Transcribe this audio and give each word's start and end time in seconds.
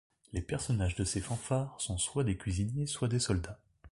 Les 0.33 0.41
personnages 0.41 0.95
de 0.95 1.03
ces 1.03 1.21
fanfares 1.21 1.79
sont 1.79 1.99
soit 1.99 2.23
des 2.23 2.35
cuisiniers, 2.35 2.87
soit 2.87 3.07
des 3.07 3.19
soldats. 3.19 3.59